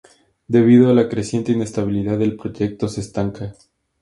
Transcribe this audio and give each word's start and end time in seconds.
Debido 0.47 0.89
a 0.89 0.95
la 0.95 1.07
creciente 1.07 1.51
inestabilidad, 1.51 2.19
el 2.23 2.35
proyecto 2.35 2.87
se 2.87 3.01
estanca. 3.01 3.53